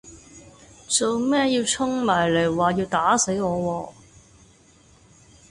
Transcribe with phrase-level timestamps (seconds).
[0.87, 3.93] 做咩要衝埋嚟話要打死我喎